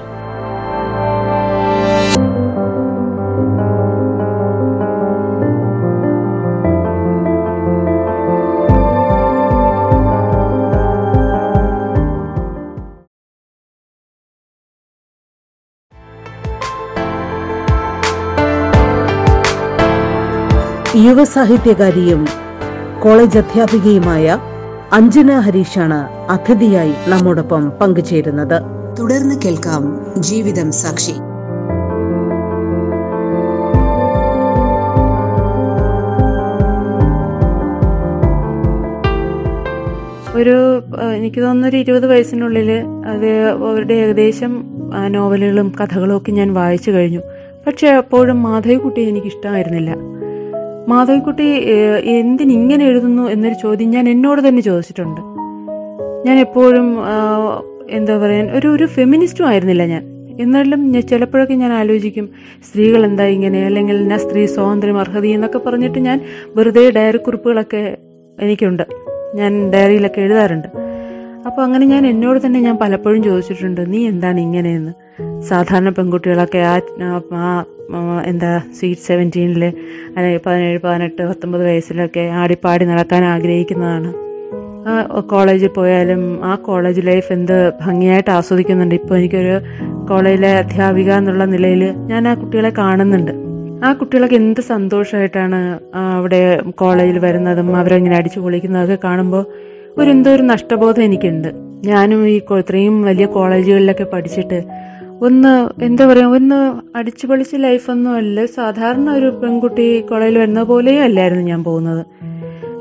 യുവസാഹിത്യകാരിയും 20.96 22.26
കോളേജ് 23.02 23.38
അധ്യാപികയുമായ 23.38 24.38
അഞ്ജന 24.92 25.32
ഹരീഷാണ് 25.38 25.98
അതിഥിയായി 26.30 26.92
നമ്മോടൊപ്പം 27.08 27.70
പങ്കുചേരുന്നത്. 27.70 28.62
തുടർന്ന് 28.98 29.34
കേൾക്കാം 29.44 29.82
ജീവിതം 30.18 30.72
സാക്ഷി. 30.72 31.12
ഒരു 40.38 40.82
എനിക്ക് 41.14 41.40
തോന്നുന്നു 41.40 41.68
ഒരു 41.68 41.76
ഇരുപത് 41.76 42.06
വയസ്സിനുള്ളിൽ 42.06 42.70
അത് 43.06 43.30
അവരുടെ 43.50 43.94
ഏകദേശം 43.94 44.64
നോവലുകളും 45.08 45.72
കഥകളും 45.80 46.16
ഒക്കെ 46.16 46.32
ഞാൻ 46.32 46.54
വായിച്ചു 46.54 46.90
കഴിഞ്ഞു. 46.90 47.20
പക്ഷെ 47.66 47.88
അപ്പോഴും 47.88 48.42
മാധവിക്കുട്ടി 48.42 49.00
എനിക്ക് 49.00 49.26
ഇഷ്ടമായിരുന്നില്ല 49.26 50.19
മാധവിക്കുട്ടി 50.88 51.44
എന്തിനിങ്ങനെ 52.04 52.84
എഴുതുന്നു 52.84 53.22
എന്നൊരു 53.22 53.54
ചോദ്യം 53.54 53.90
ഞാൻ 53.90 54.08
എന്നോട് 54.08 54.48
തന്നെ 54.48 54.62
ചോദിച്ചിട്ടുണ്ട്. 54.62 55.20
ഞാൻ 56.26 56.38
എപ്പോഴും 56.38 56.98
എന്താ 57.90 58.18
പറയാൻ 58.18 58.50
ഒരു 58.50 58.68
ഒരു 58.68 58.86
ഫെമിനിസ്റ്റും 58.86 59.46
ആയിരുന്നില്ല 59.46 59.84
ഞാൻ. 59.86 60.02
എന്നാലും 60.40 60.92
ഞാൻ 60.92 61.02
ചിലപ്പോഴൊക്കെ 61.02 61.54
ഞാൻ 61.54 61.72
ആലോചിക്കും 61.72 62.28
സ്ത്രീകൾ 62.68 63.06
എന്താ 63.06 63.24
ഇങ്ങനെ 63.24 63.66
അല്ലെങ്കിൽ 63.66 64.08
ഞാൻ 64.08 64.18
സ്ത്രീ 64.18 64.46
സ്വാതന്ത്ര്യം 64.46 65.00
അർഹത 65.00 65.26
എന്നൊക്കെ 65.26 65.58
പറഞ്ഞിട്ട് 65.58 65.98
ഞാൻ 65.98 66.20
വെറുതെ 66.56 66.90
ഡയറി 66.90 67.16
കുറിപ്പുകളൊക്കെ 67.16 67.96
എനിക്കുണ്ട്. 68.40 68.82
ഞാൻ 69.34 69.70
ഡയറിയിലൊക്കെ 69.70 70.20
എഴുതാറുണ്ട്. 70.20 70.68
അപ്പോൾ 71.46 71.62
അങ്ങനെ 71.62 71.86
ഞാൻ 71.86 72.06
എന്നോട് 72.06 72.46
തന്നെ 72.46 72.60
ഞാൻ 72.60 72.78
പലപ്പോഴും 72.78 73.22
ചോദിച്ചിട്ടുണ്ട് 73.22 73.92
നീ 73.92 74.08
എന്താണ് 74.08 74.40
ഇങ്ങനെയെന്ന്? 74.40 74.92
സാധാരണ 75.40 75.88
പെൺകുട്ടികളൊക്കെ 75.88 76.58
ആ, 76.58 77.66
എന്താ 78.26 78.62
സ്വീറ്റ് 78.78 79.00
സെവന്റീനിൽ 79.00 79.64
അല്ലെങ്കിൽ 80.16 80.40
പതിനേഴ് 80.46 80.78
പതിനെട്ട് 80.84 81.22
പത്തൊമ്പത് 81.22 81.64
വയസ്സിലൊക്കെ 81.64 82.20
ആടിപ്പാടി 82.20 82.84
നടക്കാൻ 82.84 83.24
ആഗ്രഹിക്കുന്നതാണ്. 83.24 84.12
കോളേജിൽ 85.20 85.68
പോയാലും 85.68 86.44
ആ 86.44 86.54
കോളേജ് 86.54 87.00
ലൈഫ് 87.06 87.32
എന്ത് 87.32 87.72
ഭംഗിയായിട്ട് 87.86 88.30
ആസ്വദിക്കുന്നുണ്ട്. 88.30 88.94
ഇപ്പോൾ 88.94 89.16
എനിക്കൊരു 89.18 89.60
കോളേജിലെ 90.08 90.50
അധ്യാപിക 90.56 91.12
എന്നുള്ള 91.12 91.44
നിലയിൽ 91.44 91.90
ഞാൻ 91.90 92.28
ആ 92.28 92.34
കുട്ടികളെ 92.34 92.70
കാണുന്നുണ്ട്. 92.78 93.32
ആ 93.84 93.92
കുട്ടികളൊക്കെ 93.92 94.36
എന്ത് 94.36 94.60
സന്തോഷമായിട്ടാണ് 94.60 95.78
അവിടെ 95.96 96.60
കോളേജിൽ 96.70 97.18
വരുന്നതും 97.18 97.76
അവരങ്ങനെ 97.76 98.16
അടിച്ചു 98.16 98.40
പൊളിക്കുന്നതൊക്കെ 98.40 98.98
കാണുമ്പോൾ 99.04 99.44
ഒരു 99.98 100.10
എന്തോ 100.10 100.30
ഒരു 100.30 100.42
നഷ്ടബോധം 100.42 101.02
എനിക്കുണ്ട്. 101.02 101.48
ഞാനും 101.84 102.28
ഈ 102.28 102.40
ഇത്രയും 102.58 103.02
വലിയ 103.02 103.26
കോളേജുകളിലൊക്കെ 103.26 104.04
പഠിച്ചിട്ട് 104.04 104.62
ഒന്ന് 105.22 105.82
എന്താ 105.84 106.06
പറയുക 106.06 106.34
ഒന്ന് 106.34 106.58
അടിച്ചു 106.96 107.26
പൊളിച്ച 107.26 107.54
ലൈഫൊന്നും 107.54 108.12
അല്ല. 108.14 108.46
സാധാരണ 108.46 109.10
ഒരു 109.10 109.28
പെൺകുട്ടി 109.42 110.00
കോളേജിൽ 110.00 110.38
വരുന്ന 110.38 110.62
പോലെയും 110.62 111.02
അല്ലായിരുന്നു 111.02 111.42
ഞാൻ 111.42 111.64
പോകുന്നത്. 111.64 112.06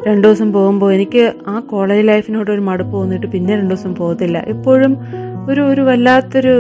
രണ്ടു 0.07 0.27
ദിവസം 0.27 0.53
പോകുമ്പോൾ 0.53 0.93
എനിക്ക് 0.93 1.33
ആ 1.47 1.59
കോളേജ് 1.59 2.07
ലൈഫിനോട് 2.07 2.51
ഒരു 2.51 2.61
മടുപ്പ് 2.61 2.93
തോന്നിയിട്ട് 2.93 3.27
പിന്നെ 3.27 3.55
രണ്ടു 3.57 3.73
ദിവസം 3.73 3.95
പോകത്തില്ല. 3.95 4.37
എപ്പോഴും 4.47 4.97
ഒരു 5.49 5.61
ഒരു 5.61 5.81
വല്ലാത്തൊരു 5.81 6.55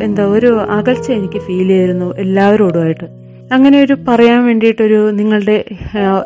എന്താ 0.00 0.24
ഒരു 0.24 0.60
അകൽച്ച 0.60 1.10
എനിക്ക് 1.12 1.38
ഫീൽ 1.38 1.68
ചെയ്തിരുന്നു 1.68 2.14
എല്ലാവരോടുമായിട്ട്. 2.16 3.06
അങ്ങനെ 3.52 3.82
ഒരു 3.82 3.96
പറയാൻ 4.08 4.44
വേണ്ടിയിട്ടൊരു 4.44 5.10
നിങ്ങളുടെ 5.10 5.64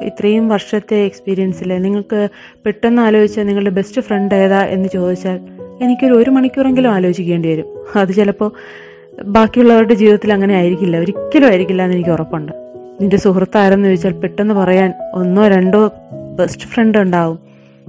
ഇത്രയും 0.02 0.48
വർഷത്തെ 0.48 0.96
എക്സ്പീരിയൻസിൽ 0.96 1.82
നിങ്ങൾക്ക് 1.82 2.28
പെട്ടെന്ന് 2.64 3.02
ആലോചിച്ചാൽ 3.02 3.46
നിങ്ങളുടെ 3.46 3.70
ബെസ്റ്റ് 3.70 4.00
ഫ്രണ്ട് 4.00 4.34
ഏതാ 4.34 4.62
എന്ന് 4.64 4.88
ചോദിച്ചാൽ 4.92 5.61
എനിക്കൊരു 5.82 6.14
ഒരു 6.14 6.30
മണിക്കൂറെങ്കിലും 6.30 6.90
ആലോചിക്കേണ്ടി 6.90 7.48
വരും. 7.48 7.64
അത് 7.96 8.08
ചിലപ്പോൾ 8.08 8.52
ബാക്കിയുള്ളവരുടെ 9.24 9.94
ജീവിതത്തിൽ 9.94 10.32
അങ്ങനെ 10.32 10.54
ആയിരിക്കില്ല. 10.54 10.96
ഒരിക്കലും 10.96 11.48
ആയിരിക്കില്ല 11.48 11.82
എന്ന് 11.82 11.96
എനിക്ക് 11.96 12.10
ഉറപ്പുണ്ട്. 12.10 12.52
നിന്റെ 13.00 13.16
സുഹൃത്താരെന്ന് 13.16 13.88
ചോദിച്ചാൽ 13.88 14.12
പെട്ടെന്ന് 14.12 14.54
പറയാൻ 14.54 14.92
ഒന്നോ 15.14 15.48
രണ്ടോ 15.48 15.90
ബെസ്റ്റ് 16.38 16.62
ഫ്രണ്ട് 16.62 16.98
ഉണ്ടാവും. 16.98 17.38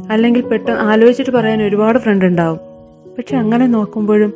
അല്ലെങ്കിൽ 0.09 0.41
പെട്ടെന്ന് 0.41 0.81
ആലോചിച്ചിട്ട് 0.81 1.31
പറയാൻ 1.31 1.63
ഒരുപാട് 1.63 2.00
ഫ്രണ്ട് 2.00 2.25
ഉണ്ടാവും. 2.25 2.59
പക്ഷെ 3.17 3.38
അങ്ങനെ 3.38 3.67
നോക്കുമ്പോഴും 3.67 4.33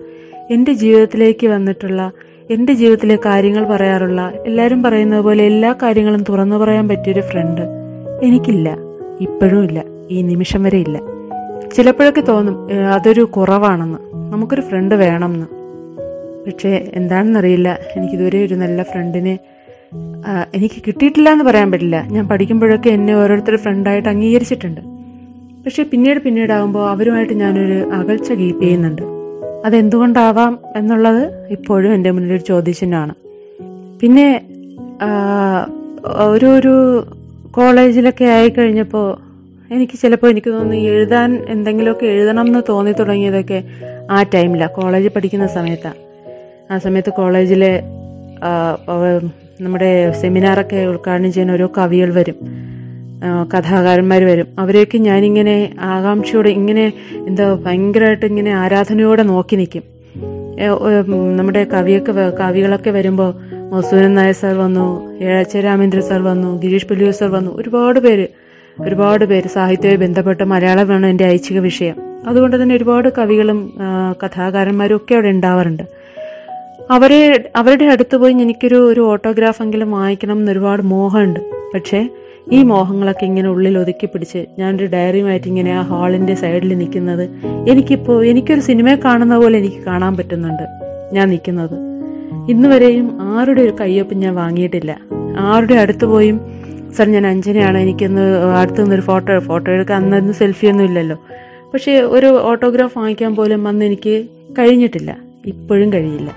എന്റെ 0.51 0.73
ജീവിതത്തിലേക്ക് 0.73 1.47
വന്നിട്ടുള്ള 1.47 2.11
എന്റെ 2.49 2.73
ജീവിതത്തിലെ 2.73 3.15
കാര്യങ്ങൾ 3.15 3.65
പറയാറുള്ള 3.65 4.31
എല്ലാവരും 4.45 4.83
പറയുന്നത് 4.83 5.21
പോലെ 5.21 5.43
എല്ലാ 5.43 5.75
കാര്യങ്ങളും 5.83 6.23
തുറന്നു 6.29 6.55
പറയാൻ 6.55 6.87
പറ്റിയൊരു 6.87 7.21
ഫ്രണ്ട് 7.21 7.61
എനിക്കില്ല. 8.23 8.77
ഇപ്പോഴും 9.21 9.63
ഇല്ല. 9.63 9.83
ഈ 10.11 10.21
നിമിഷം 10.21 10.63
വരെ 10.63 10.77
ഇല്ല. 10.77 11.16
ചിലപ്പോഴൊക്കെ 11.75 12.21
തോന്നും 12.21 12.55
അതൊരു 12.93 13.21
കുറവാണെന്ന്. 13.21 13.99
നമുക്കൊരു 14.33 14.61
ഫ്രണ്ട് 14.61 14.95
വേണമെന്ന്. 14.95 15.47
പക്ഷേ 16.45 16.91
എന്താണെന്നറിയില്ല. 16.93 17.77
എനിക്കിതുവരെ 17.95 18.45
ഒരു 18.45 18.55
നല്ല 18.55 18.83
ഫ്രണ്ടിനെ 18.83 19.39
എനിക്ക് 20.55 20.75
കിട്ടിയിട്ടില്ല 20.87 21.29
എന്ന് 21.29 21.43
പറയാൻ 21.43 21.71
പറ്റില്ല. 21.71 22.05
ഞാൻ 22.07 22.27
പഠിക്കുമ്പോഴൊക്കെ 22.27 22.89
എന്നെ 22.89 23.15
ഓരോരുത്തർ 23.15 23.55
ഫ്രണ്ടായിട്ട് 23.55 24.09
അംഗീകരിച്ചിട്ടുണ്ട്. 24.09 24.81
പക്ഷെ 25.65 25.83
പിന്നീട് 25.83 25.93
പിന്നീട് 25.93 26.23
പിന്നീടാകുമ്പോൾ 26.23 26.89
അവരുമായിട്ട് 26.89 27.33
ഞാനൊരു 27.33 27.77
അകൽച്ച 27.93 28.31
കീപ്പ് 28.31 28.61
ചെയ്യുന്നുണ്ട്. 28.61 29.01
അതെന്തുകൊണ്ടാവാം 29.65 30.59
എന്നുള്ളത് 30.75 31.47
ഇപ്പോഴും 31.49 31.93
എന്റെ 31.93 32.11
മുന്നിൽ 32.11 32.33
ഒരു 32.33 32.41
ചോദ്യചിഹ്നമാണ്. 32.41 33.13
പിന്നെ 33.99 34.27
ഒരു 36.27 36.45
ഒരു 36.45 36.73
കോളേജിലൊക്കെ 37.51 38.25
ആയിക്കഴിഞ്ഞപ്പോൾ 38.25 39.26
എനിക്ക് 39.71 39.93
ചിലപ്പോൾ 40.01 40.29
എനിക്ക് 40.29 40.49
തോന്നുന്നു 40.49 40.75
എഴുതാൻ 40.75 41.45
എന്തെങ്കിലുമൊക്കെ 41.49 42.05
എഴുതണം 42.05 42.47
എന്ന് 42.47 42.61
തോന്നി 42.69 42.91
തുടങ്ങിയതൊക്കെ 42.91 43.63
ആ 44.11 44.23
ടൈമിലാണ് 44.23 44.71
കോളേജിൽ 44.71 45.09
പഠിക്കുന്ന 45.09 45.47
സമയത്താണ് 45.47 45.99
ആ 46.73 46.77
സമയത്ത് 46.77 47.09
കോളേജിലെ 47.09 47.83
നമ്മുടെ 49.61 50.11
സെമിനാറൊക്കെ 50.11 50.85
ഉദ്ഘാടനം 50.85 51.33
ചെയ്യുന്ന 51.33 51.51
ഓരോ 51.51 51.71
കവികൾ 51.77 52.13
വരും. 52.13 52.35
കഥാകാരന്മാർ 53.53 54.23
വരും. 54.23 54.47
അവരെയൊക്കെ 54.59 54.97
ഞാനിങ്ങനെ 54.97 55.75
ആകാംക്ഷയോടെ 55.79 56.49
ഇങ്ങനെ 56.49 56.93
എന്താ 57.27 57.53
ഭയങ്കരമായിട്ട് 57.53 58.25
ഇങ്ങനെ 58.25 58.51
ആരാധനയോടെ 58.51 59.23
നോക്കി 59.23 59.55
നിൽക്കും 59.55 59.83
നമ്മുടെ 61.37 61.63
കവിയൊക്കെ 61.63 62.11
കവികളൊക്കെ 62.11 62.89
വരുമ്പോൾ 62.89 63.33
മസൂരൻ 63.71 64.15
നായർ 64.15 64.33
സാർ 64.33 64.55
വന്നു 64.57 64.85
ഏഴാച്ച 65.23 65.57
രാമേന്ദ്ര 65.57 65.99
സാർ 65.99 66.21
വന്നു 66.21 66.61
ഗിരീഷ് 66.61 66.87
പുലിയൂർ 66.87 67.11
സാർ 67.11 67.29
വന്നു 67.29 67.51
ഒരുപാട് 67.51 67.99
പേര് 67.99 68.27
ഒരുപാട് 68.79 69.25
പേര് 69.25 69.47
സാഹിത്യവുമായി 69.47 70.07
ബന്ധപ്പെട്ട് 70.07 70.43
മലയാളമാണ് 70.43 71.07
എന്റെ 71.07 71.25
ഐച്ഛിക 71.25 71.59
വിഷയം. 71.59 71.95
അതുകൊണ്ട് 72.27 72.63
തന്നെ 72.63 72.75
ഒരുപാട് 72.75 73.09
കവികളും 73.17 73.73
കഥാകാരന്മാരും 74.25 74.95
ഒക്കെ 74.95 75.13
അവിടെ 75.13 75.27
ഉണ്ടാവാറുണ്ട്. 75.27 75.83
അവരെ 76.91 77.49
അവരുടെ 77.55 77.85
അടുത്ത് 77.85 78.17
പോയി 78.17 78.33
എനിക്കൊരു 78.33 78.91
ഒരു 78.91 79.01
ഓട്ടോഗ്രാഫെങ്കിലും 79.01 79.91
വാങ്ങിക്കണം 79.91 80.37
എന്ന് 80.37 80.51
ഒരുപാട് 80.51 80.81
മോഹമുണ്ട്. 80.81 81.39
പക്ഷേ 81.73 82.09
ഈ 82.51 82.63
മോഹങ്ങളൊക്കെ 82.63 83.25
ഇങ്ങനെ 83.25 83.49
ഉള്ളിൽ 83.49 83.77
ഒതുക്കി 83.77 84.05
പിടിച്ച് 84.05 84.45
ഞാനൊരു 84.59 84.85
ഡയറിയുമായിട്ട് 84.85 85.47
ഇങ്ങനെ 85.47 85.71
ആ 85.71 85.81
ഹാളിന്റെ 85.81 86.35
സൈഡിൽ 86.35 86.77
നിൽക്കുന്നത് 86.77 87.29
എനിക്കിപ്പോൾ 87.69 88.25
എനിക്കൊരു 88.25 88.59
സിനിമയെ 88.59 88.95
കാണുന്ന 88.95 89.37
പോലെ 89.37 89.57
എനിക്ക് 89.59 89.81
കാണാൻ 89.83 90.17
പറ്റുന്നുണ്ട് 90.17 90.63
ഞാൻ 91.13 91.29
നിൽക്കുന്നത്. 91.29 91.75
ഇന്നുവരെയും 92.49 93.17
ആരുടെ 93.21 93.61
ഒരു 93.61 93.73
കയ്യൊപ്പ് 93.81 94.15
ഞാൻ 94.15 94.35
വാങ്ങിയിട്ടില്ല. 94.35 94.99
ആരുടെ 95.39 95.75
അടുത്ത് 95.75 96.05
പോയും 96.05 96.56
സർ 96.95 97.07
ഞാൻ 97.11 97.27
അഞ്ജനയാണ്. 97.27 97.77
എനിക്കൊന്ന് 97.77 98.55
അടുത്തു 98.55 98.81
നിന്നൊരു 98.81 99.01
ഫോട്ടോ 99.01 99.39
ഫോട്ടോ 99.39 99.71
എടുക്കാൻ 99.71 100.03
അന്നൊന്നും 100.03 100.35
സെൽഫി 100.35 100.67
ഒന്നും 100.67 100.83
ഇല്ലല്ലോ. 100.83 101.17
പക്ഷേ 101.73 102.01
ഒരു 102.01 102.39
ഓട്ടോഗ്രാഫ് 102.41 102.97
വാങ്ങിക്കാൻ 102.97 103.35
പോലും 103.35 103.67
അന്ന് 103.67 103.85
എനിക്ക് 103.85 104.27
കഴിഞ്ഞിട്ടില്ല. 104.59 105.17
ഇപ്പോഴും 105.45 105.93
കഴിയില്ല. 105.93 106.29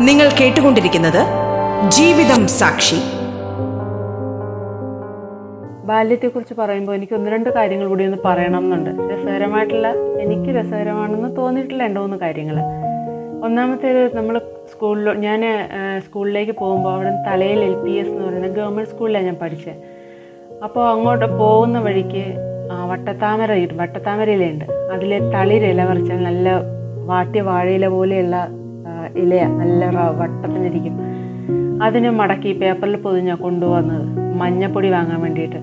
നിങ്ങൾ 0.00 0.28
കേട്ടുകൊണ്ടിരിക്കുന്നത് 0.40 1.22
ജീവിതം 1.90 2.48
സാക്ഷി. 2.48 3.19
ബാല്യത്തെക്കുറിച്ച് 5.90 6.54
പറയുമ്പോൾ 6.60 6.94
എനിക്ക് 6.98 7.14
ഒന്ന് 7.18 7.30
രണ്ട് 7.34 7.50
കാര്യങ്ങൾ 7.56 7.86
കൂടി 7.92 8.04
ഒന്ന് 8.08 8.18
പറയണം 8.26 8.64
എന്നുണ്ട്. 8.64 8.90
രസകരമായിട്ടുള്ള 9.12 9.88
എനിക്ക് 10.24 10.50
രസകരമാണെന്ന് 10.58 11.30
തോന്നിയിട്ടില്ല 11.38 11.82
രണ്ട് 11.86 12.00
മൂന്ന് 12.00 12.18
കാര്യങ്ങൾ. 12.24 12.58
ഒന്നാമത്തേത് 13.46 14.02
നമ്മൾ 14.16 14.34
സ്കൂളിൽ 14.72 15.08
ഞാൻ 15.26 15.42
സ്കൂളിലേക്ക് 16.06 16.54
പോകുമ്പോൾ 16.62 16.92
അവിടെ 16.94 17.12
തലയിൽ 17.28 17.60
എൽ 17.68 17.74
പി 17.84 17.92
എസ് 18.00 18.10
എന്ന് 18.10 18.24
പറയുന്ന 18.26 18.48
ഗവൺമെന്റ് 18.58 18.90
സ്കൂളിലാണ് 18.90 19.26
ഞാൻ 19.26 19.38
പഠിച്ചത്. 19.42 19.80
അപ്പോൾ 20.66 20.84
അങ്ങോട്ട് 20.92 21.26
പോകുന്ന 21.42 21.78
വഴിക്ക് 21.88 22.24
വട്ടത്താമര 22.90 23.52
വട്ടത്താമരയിലുണ്ട് 23.80 24.66
അതിലെ 24.94 25.18
തളിരില 25.34 25.84
പറിച്ചാൽ 25.90 26.20
നല്ല 26.28 26.48
വാട്ടിയ 27.10 27.40
വാഴയില 27.50 27.86
പോലെയുള്ള 27.96 28.36
ഇലയാണ് 29.22 29.22
ഇലയാ. 29.22 29.48
നല്ല 29.62 29.84
വട്ടത്തിനിരിക്കും 30.20 30.96
അതിന് 31.82 32.10
മടക്കി 32.20 32.50
പേപ്പറിൽ 32.62 32.96
പൊതിഞ്ഞാൽ 33.06 33.38
കൊണ്ടുവന്നത് 33.46 34.06
മഞ്ഞപ്പൊടി 34.42 34.88
വാങ്ങാൻ 34.96 35.20
വേണ്ടിയിട്ട്. 35.22 35.60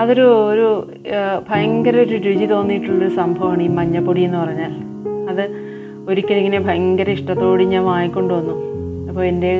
അതൊരു 0.00 0.26
ഒരു 0.52 0.66
ഭയങ്കര 1.48 1.96
ഒരു 2.06 2.16
രുചി 2.26 2.46
തോന്നിയിട്ടുള്ളൊരു 2.46 3.14
സംഭവമാണ് 3.14 3.62
ഈ 3.62 3.70
മഞ്ഞപ്പൊടി 3.78 4.20
എന്ന് 4.28 4.38
പറഞ്ഞാൽ. 4.38 4.74
അത് 5.30 5.44
ഒരിക്കലും 6.10 6.40
ഇങ്ങനെ 6.42 6.60
ഭയങ്കര 6.68 7.08
ഇഷ്ടത്തോടെ 7.10 7.64
ഞാൻ 7.72 7.84
വാങ്ങിക്കൊണ്ട് 7.84 8.32
വന്നു. 8.34 8.54
അപ്പോൾ 9.08 9.24
എന്റെ 9.32 9.52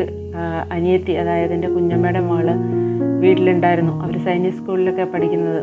അനിയത്തി 0.73 1.13
അതായത് 1.13 1.53
എന്റെ 1.53 1.69
കുഞ്ഞമ്മയുടെ 1.69 2.21
മോൾ 2.29 2.47
വീട്ടിലുണ്ടായിരുന്നു. 3.23 3.95
അവർ 4.05 4.17
സൈനിക 4.27 4.53
സ്കൂളിലൊക്കെ 4.59 5.05
പഠിക്കുന്നത്. 5.15 5.61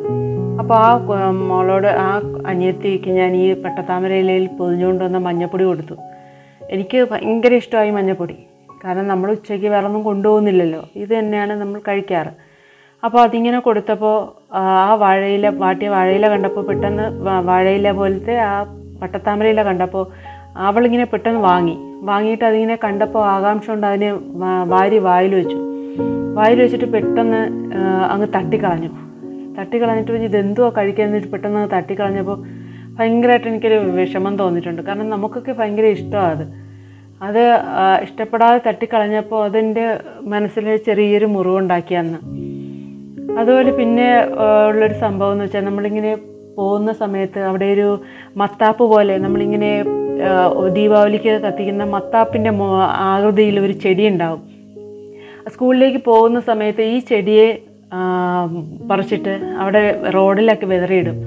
അപ്പോൾ 0.61 0.75
ആ 1.17 1.29
മോളോട് 1.51 1.87
ആ 1.87 2.09
അനിയത്തിക്ക് 2.51 3.11
ഞാൻ 3.19 3.31
ഈ 3.43 3.45
പട്ടത്താമരയിലയിൽ 3.63 4.45
പൊതിഞ്ഞുകൊണ്ട് 4.59 5.03
വന്ന 5.03 5.17
മഞ്ഞപ്പൊടി 5.27 5.63
കൊടുത്തു. 5.63 5.95
എനിക്ക് 6.75 6.99
ഭയങ്കര 7.11 7.53
ഇഷ്ടമായി 7.61 7.91
മഞ്ഞപ്പൊടി. 7.97 8.35
കാരണം 8.83 9.07
നമ്മൾ 9.07 9.27
ഉച്ചയ്ക്ക് 9.31 9.67
വേറെ 9.73 9.85
ഒന്നും 9.89 10.03
കൊണ്ടുപോകുന്നില്ലല്ലോ. 10.03 10.81
ഇത് 10.95 11.13
തന്നെയാണ് 11.19 11.53
നമ്മൾ 11.61 11.79
കഴിക്കാറ്. 11.87 12.33
അപ്പോൾ 13.05 13.21
അതിങ്ങനെ 13.21 13.59
കൊടുത്തപ്പോൾ 13.59 14.15
ആ 14.57 14.93
വാഴയില 14.93 15.47
വാട്ടിയ 15.49 15.89
വാഴയില 15.89 16.29
കണ്ടപ്പോൾ 16.29 16.65
പെട്ടെന്ന് 16.65 17.05
വാഴയില 17.49 17.91
പോലത്തെ 17.91 18.39
ആ 18.39 18.63
പട്ടത്താമരയില 19.01 19.63
കണ്ടപ്പോൾ 19.63 20.05
അവളിങ്ങനെ 20.57 21.03
പെട്ടെന്ന് 21.03 21.39
വാങ്ങി. 21.39 21.77
വാങ്ങിയിട്ട് 22.01 22.45
അതിങ്ങനെ 22.45 22.75
കണ്ടപ്പോൾ 22.83 23.27
ആകാംക്ഷ 23.27 23.67
കൊണ്ട് 23.67 23.87
അതിനെ 23.87 24.11
വാരി 24.65 24.97
വായിൽ 24.97 25.35
വെച്ചു. 25.35 25.57
വായിൽ 26.33 26.61
വെച്ചിട്ട് 26.61 26.85
പെട്ടെന്ന് 26.85 27.41
അങ്ങ് 28.09 28.27
തട്ടിക്കളഞ്ഞു. 28.35 28.91
തട്ടിക്കളഞ്ഞിട്ട് 29.59 30.11
ഇതെന്തുവാ 30.11 30.69
കഴിക്കാൻ 30.69 31.07
എന്നിട്ട് 31.07 31.27
പെട്ടെന്ന് 31.27 31.59
അങ്ങ് 31.59 31.71
തട്ടിക്കളഞ്ഞപ്പോൾ 31.75 32.37
ഭയങ്കരമായിട്ട് 32.97 33.47
എനിക്കൊരു 33.47 33.75
വിഷമം 33.75 34.37
തോന്നിയിട്ടുണ്ട്. 34.37 34.81
കാരണം 34.81 35.09
നമുക്കൊക്കെ 35.09 35.51
ഭയങ്കര 35.51 35.85
ഇഷ്ടമാണ് 35.85 36.31
അത്. 36.31 36.45
അത് 37.21 37.43
ഇഷ്ടപ്പെടാതെ 38.03 38.61
തട്ടിക്കളഞ്ഞപ്പോൾ 38.67 39.45
അതിന്റെ 39.45 39.85
മനസ്സിൽ 40.33 40.75
ചെറിയൊരു 40.75 41.25
മുറിവുണ്ടാക്കി 41.25 41.93
അന്ന് 41.93 42.44
അതുപോലെ 43.39 43.71
പിന്നെ 43.71 44.07
ഉള്ളൊരു 44.69 44.93
സംഭവം 44.93 45.31
എന്ന് 45.31 45.45
വെച്ചാൽ 45.45 45.63
നമ്മളിങ്ങനെ 45.65 46.17
പോകുന്ന 46.57 46.91
സമയത്ത് 46.93 47.39
അവിടെ 47.39 47.65
ഒരു 47.65 47.87
മത്താപ്പ് 48.37 48.83
പോലെ 48.83 49.17
നമ്മളിങ്ങനെ 49.17 49.71
ദീപാവലിക്ക് 50.73 51.31
കത്തിക്കുന്ന 51.41 51.83
മത്താപ്പിന്റെ 51.83 52.51
ആകൃതിയിൽ 53.11 53.59
ഒരു 53.59 53.73
ചെടി 53.83 54.07
ഉണ്ടാവും. 54.07 54.41
സ്കൂളിലേക്ക് 55.53 56.01
പോകുന്ന 56.05 56.39
സമയത്ത് 56.39 56.81
ഈ 56.81 56.99
ചെടിയെ 56.99 57.47
പറിച്ചിട്ട് 58.91 59.33
അവിടെ 59.63 59.81
റോഡിലൊക്കെ 60.13 60.65
വിതറിയിടും. 60.65 61.17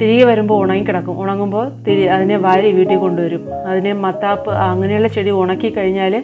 തിരികെ 0.00 0.24
വരുമ്പോൾ 0.24 0.62
ഉണങ്ങി 0.62 0.84
കിടക്കും. 0.84 1.22
ഉണങ്ങുമ്പോൾ 1.22 1.66
തിരി 1.86 2.02
അതിനെ 2.14 2.36
വാരി 2.36 2.72
വീട്ടിൽ 2.72 2.96
കൊണ്ടുവരും. 2.96 3.42
അതിനെ 3.70 3.92
മത്താപ്പ് 3.92 4.50
അങ്ങനെയുള്ള 4.50 5.08
ചെടി 5.08 5.30
ഉണക്കി 5.30 5.70
കഴിഞ്ഞാൽ 5.70 6.14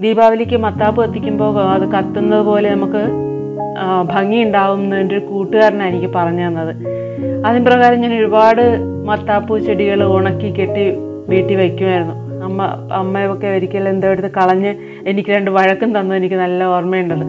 ദീപാവലിക്ക് 0.00 0.56
മത്താപ്പ് 0.56 0.98
കത്തിക്കുമ്പോൾ 1.02 1.60
അത് 1.74 1.86
കത്തുന്നത് 1.94 2.44
പോലെ 2.50 2.68
നമുക്ക് 2.74 3.02
ഭംഗിയുണ്ടാവും 4.12 4.94
എന്റെ 5.00 5.16
ഒരു 5.16 5.24
കൂട്ടുകാരനാണ് 5.24 5.88
എനിക്ക് 5.90 6.10
പറഞ്ഞു 6.16 6.48
തന്നത്. 6.48 6.72
അതിന് 7.46 7.64
പ്രകാരം 7.66 8.00
ഞാൻ 8.00 8.12
ഒരുപാട് 8.18 8.62
മത്താപ്പൂ 9.08 9.58
ചെടികൾ 9.58 10.02
ഉണക്കി 10.04 10.50
കെട്ടി 10.58 10.84
വീട്ടിൽ 11.28 11.56
വയ്ക്കുമായിരുന്നു. 11.56 12.14
അമ്മ 12.44 12.62
അമ്മയൊക്കെ 12.92 13.46
ഒരിക്കലും 13.46 13.88
എന്തോ 13.88 14.08
എടുത്ത് 14.08 14.30
കളഞ്ഞ് 14.36 14.74
എനിക്ക് 15.06 15.30
രണ്ട് 15.30 15.50
വഴക്കും 15.50 15.98
തന്നു 15.98 16.14
എനിക്ക് 16.14 16.34
നല്ല 16.34 16.64
ഓർമ്മയുണ്ടത്. 16.64 17.24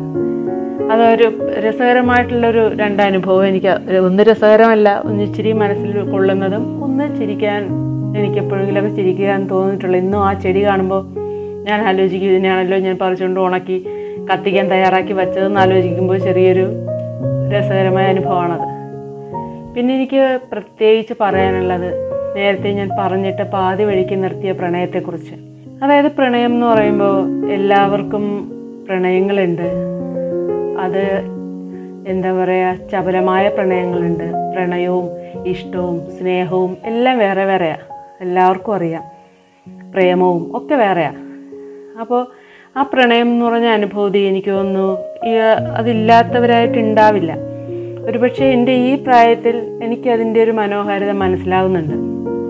അതൊരു 0.92 1.28
രസകരമായിട്ടുള്ളൊരു 1.66 2.64
രണ്ടനുഭവം 2.76 3.48
എനിക്ക് 3.48 4.00
ഒന്ന് 4.00 4.24
രസകരമല്ല 4.24 5.02
ഒന്ന് 5.06 5.24
ഇച്ചിരി 5.24 5.52
മനസ്സിൽ 5.52 6.12
കൊള്ളുന്നതും 6.12 6.84
ഒന്ന് 6.84 7.20
ചിരിക്കാൻ 7.20 7.62
എനിക്ക് 8.18 8.36
എപ്പോഴെങ്കിലുമൊക്കെ 8.36 8.96
ചിരിക്കാൻ 8.96 9.48
തോന്നിയിട്ടുള്ളൂ 9.48 10.00
ഇന്നും 10.00 10.20
ആ 10.28 10.34
ചെടി 10.34 10.66
കാണുമ്പോൾ 10.66 11.02
ഞാൻ 11.68 11.88
ആലോചിക്കും 11.88 12.30
ഇതിനെയാണല്ലോ 12.30 12.78
ഞാൻ 12.78 12.98
പറിച്ചുകൊണ്ട് 13.02 13.40
ഉണക്കി 13.40 13.78
കത്തിക്കാൻ 14.32 14.72
തയ്യാറാക്കി 14.72 15.14
വച്ചതെന്ന് 15.14 15.60
ആലോചിക്കുമ്പോൾ 15.60 16.18
ചെറിയൊരു 16.18 16.68
രസകരമായ 17.52 18.06
അനുഭവമാണത്. 18.06 18.68
പിന്നെ 19.76 19.96
എനിക്ക് 19.96 20.40
പ്രത്യേകിച്ച് 20.52 21.14
പറയാനുള്ളത് 21.22 21.94
നേരത്തെ 22.36 22.72
ഞാൻ 22.72 22.90
പറഞ്ഞിട്ട് 23.00 23.42
പാതി 23.42 23.84
വഴിക്ക് 23.84 24.24
നിർത്തിയ 24.24 24.52
പ്രണയത്തെക്കുറിച്ച്. 24.52 25.36
അതായത് 25.84 26.12
പ്രണയം 26.12 26.54
എന്ന് 26.54 26.66
പറയുമ്പോൾ 26.66 27.48
എല്ലാവർക്കും 27.50 28.52
പ്രണയങ്ങളുണ്ട്. 28.88 29.68
അത് 30.80 31.22
എന്താ 32.08 32.32
പറയുക 32.32 32.90
ചപലമായ 32.92 33.50
പ്രണയങ്ങളുണ്ട്. 33.50 34.56
പ്രണയവും 34.56 35.10
ഇഷ്ടവും 35.46 36.02
സ്നേഹവും 36.20 36.78
എല്ലാം 36.86 37.18
വേറെ 37.18 37.46
വേറെയാണ് 37.46 37.84
എല്ലാവർക്കും 38.22 38.76
അറിയാം. 38.76 39.04
പ്രേമവും 39.94 40.58
ഒക്കെ 40.58 40.76
വേറെയാണ് 40.76 41.20
അപ്പോൾ 42.00 42.45
ആ 42.76 42.82
പ്രണയം 42.84 43.28
എന്ന് 43.28 43.46
പറഞ്ഞ 43.46 43.66
അനുഭൂതി 43.66 44.20
എനിക്ക് 44.20 44.52
തോന്നുന്നു 44.52 44.88
അതില്ലാത്തവരായിട്ട് 45.78 46.78
ഉണ്ടാവില്ല 46.78 47.32
ഒരുപക്ഷെ 48.10 48.46
എന്റെ 48.46 48.74
ഈ 48.88 48.96
പ്രായത്തിൽ 48.96 49.56
എനിക്ക് 49.82 50.10
അതിന്റെ 50.10 50.44
ഒരു 50.44 50.52
മനോഹാരിത 50.52 51.12
മനസ്സിലാകുന്നുണ്ട് 51.12 51.96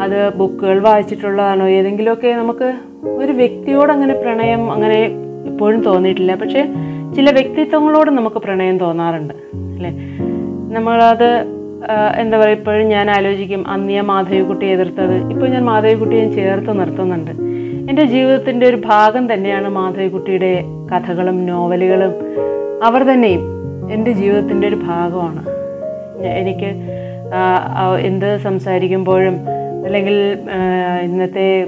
അത് 0.03 0.37
ബുക്കുകൾ 0.37 0.79
വായിച്ചിട്ടുള്ളതാണോ 0.79 1.67
ഏതെങ്കിലുമൊക്കെ 1.67 2.31
നമുക്ക് 2.33 2.69
ഒരു 3.21 3.31
വ്യക്തിയോട് 3.31 3.91
അങ്ങനെ 3.91 4.13
പ്രണയം 4.13 4.71
അങ്ങനെ 4.71 4.97
എപ്പോഴും 5.51 5.83
തോന്നിയിട്ടില്ല. 5.83 6.35
പക്ഷേ 6.35 6.61
ചില 7.15 7.31
വ്യക്തിത്വങ്ങളോട് 7.31 8.11
നമുക്ക് 8.11 8.35
പ്രണയം 8.35 8.77
തോന്നാറുണ്ട് 8.77 9.33
അല്ലേ? 9.77 9.91
നമ്മളത് 10.77 11.29
എന്താ 12.19 12.37
പറയുക 12.37 12.57
ഇപ്പോഴും 12.57 12.87
ഞാൻ 12.87 13.11
ആലോചിക്കും 13.11 13.67
അന്ന് 13.67 13.91
ഞാൻ 13.91 14.05
മാധവിക്കുട്ടിയെ 14.05 14.71
എതിർത്തത് 14.73 15.15
ഇപ്പോൾ 15.33 15.47
ഞാൻ 15.47 15.65
മാധവിക്കുട്ടിയെ 15.65 16.25
ചേർത്ത് 16.37 16.79
നിർത്തുന്നുണ്ട്. 16.79 17.31
എന്റെ 17.89 18.05
ജീവിതത്തിന്റെ 18.05 18.67
ഒരു 18.67 18.81
ഭാഗം 18.85 19.33
തന്നെയാണ് 19.33 19.69
മാധവിക്കുട്ടിയുടെ 19.69 20.63
കഥകളും 20.91 21.45
നോവലുകളും. 21.45 22.13
അവർ 22.83 23.03
തന്നെയും 23.03 23.43
എന്റെ 23.91 24.11
ജീവിതത്തിന്റെ 24.11 24.67
ഒരു 24.67 24.75
ഭാഗമാണ്. 24.75 25.45
എനിക്ക് 26.25 26.69
എന്ത് 27.99 28.37
സംസാരിക്കുമ്പോഴും 28.37 29.35
അല്ലെങ്കിൽ 29.85 30.37
ഇന്നത്തെ 31.01 31.67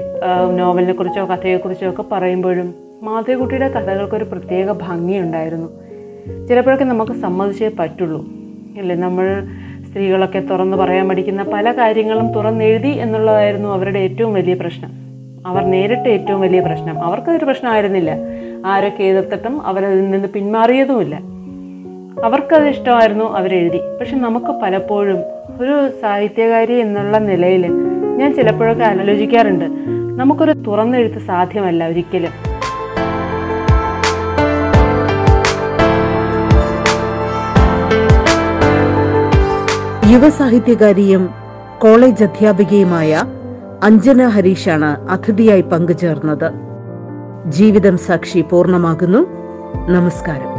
നോവലിനെ 0.58 0.94
കുറിച്ചോ 0.94 1.26
കഥയെക്കുറിച്ചോ 1.26 1.90
ഒക്കെ 1.90 2.04
പറയുമ്പോഴും 2.12 2.76
മാധവിക്കുട്ടിയുടെ 3.02 3.68
കഥകൾക്കൊരു 3.68 4.24
പ്രത്യേക 4.24 4.72
ഭംഗിയുണ്ടായിരുന്നു. 4.72 5.68
ചിലപ്പോഴൊക്കെ 6.48 6.86
നമുക്ക് 6.86 7.12
സമ്മതിച്ചേ 7.12 7.72
പറ്റുള്ളൂ. 7.80 8.26
അല്ലേ 8.80 8.96
നമ്മൾ 8.96 9.44
സ്ത്രീകളൊക്കെ 9.90 10.40
തുറന്ന് 10.40 10.78
പറയാൻ 10.78 11.10
പഠിക്കുന്ന 11.10 11.44
പല 11.44 11.72
കാര്യങ്ങളും 11.72 12.34
തുറന്നെഴുതി 12.34 12.88
എന്നുള്ളതായിരുന്നു 12.88 13.70
അവരുടെ 13.70 14.00
ഏറ്റവും 14.00 14.34
വലിയ 14.34 14.54
പ്രശ്നം. 14.54 15.07
അവർ 15.48 15.64
നേരിട്ട 15.72 16.08
ഏറ്റവും 16.08 16.42
വലിയ 16.42 16.60
പ്രശ്നം. 16.60 17.04
അവർക്കതൊരു 17.04 17.46
പ്രശ്നമായിരുന്നില്ല. 17.46 18.12
ആരൊക്കെ 18.66 19.04
എതിർത്തിട്ടും 19.04 19.68
അവരതിൽ 19.68 20.12
നിന്ന് 20.12 20.28
പിന്മാറിയതുമില്ല. 20.28 21.20
അവർക്കത് 22.24 22.68
ഇഷ്ടമായിരുന്നു 22.68 23.38
അവരെഴുതി. 23.38 23.80
പക്ഷെ 24.00 24.16
നമുക്ക് 24.16 24.46
പലപ്പോഴും 24.46 25.18
ഒരു 25.62 25.90
സാഹിത്യകാരി 26.02 26.74
എന്നുള്ള 26.74 27.18
നിലയിൽ 27.18 27.68
ഞാൻ 28.18 28.36
ചിലപ്പോഴൊക്കെ 28.36 28.84
ആലോചിക്കാറുണ്ട്. 28.84 29.66
നമുക്കൊരു 30.22 30.52
തുറന്നെഴുത്ത് 30.52 31.20
സാധ്യമല്ല 31.20 31.88
ഒരിക്കലും. 31.88 32.32
യുവസാഹിത്യകാരിയും 40.12 41.30
കോളേജ് 41.80 42.24
അധ്യാപികയുമായ 42.24 43.24
അഞ്ജന 43.84 44.28
ഹരീഷാണ് 44.28 45.10
അതിഥിയായി 45.10 45.62
പങ്കുചേർന്നത്. 45.62 46.52
ജീവിതം 47.52 47.98
സാക്ഷി 47.98 48.42
പൂർണമാകുന്നു. 48.42 49.28
നമസ്കാരം. 49.92 50.57